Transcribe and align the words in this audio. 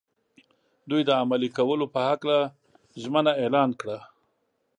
دوی 0.89 1.01
د 1.05 1.09
عملي 1.21 1.49
کولو 1.57 1.85
په 1.93 1.99
هکله 2.09 2.37
ژمنه 3.01 3.31
اعلان 3.41 3.69
کړه. 3.79 3.97